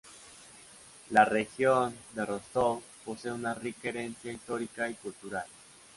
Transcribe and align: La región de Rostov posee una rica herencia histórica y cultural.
La 1.11 1.25
región 1.25 1.93
de 2.15 2.25
Rostov 2.25 2.81
posee 3.05 3.31
una 3.33 3.53
rica 3.53 3.89
herencia 3.89 4.31
histórica 4.33 4.89
y 4.89 4.95
cultural. 4.95 5.45